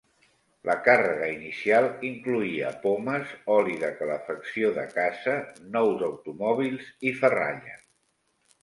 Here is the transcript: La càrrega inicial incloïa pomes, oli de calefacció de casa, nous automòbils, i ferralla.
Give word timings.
La 0.67 0.75
càrrega 0.85 1.27
inicial 1.33 1.85
incloïa 2.09 2.71
pomes, 2.87 3.35
oli 3.59 3.77
de 3.85 3.93
calefacció 4.01 4.73
de 4.81 4.89
casa, 4.97 5.37
nous 5.79 6.11
automòbils, 6.13 6.91
i 7.13 7.17
ferralla. 7.23 7.81